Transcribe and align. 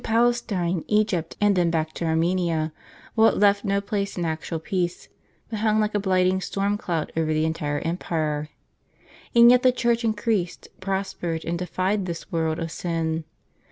Palestine, 0.03 0.83
Egypt, 0.87 1.37
and 1.39 1.55
then 1.55 1.69
back 1.69 1.93
to 1.93 2.05
Armenia, 2.05 2.73
while 3.13 3.27
it 3.27 3.37
left 3.37 3.63
no 3.63 3.79
place 3.79 4.17
in 4.17 4.25
actual 4.25 4.57
peace, 4.57 5.09
but 5.51 5.59
hung 5.59 5.79
like 5.79 5.93
a 5.93 5.99
blighting 5.99 6.41
storm 6.41 6.75
cloud 6.75 7.11
over 7.15 7.31
the 7.31 7.45
entire 7.45 7.77
empire. 7.81 8.49
And 9.35 9.51
yet 9.51 9.61
the 9.61 9.71
Church 9.71 10.03
increased, 10.03 10.69
prospered, 10.79 11.45
and 11.45 11.59
defied 11.59 12.07
this 12.07 12.31
world 12.31 12.57
of 12.57 12.71
sin. 12.71 13.25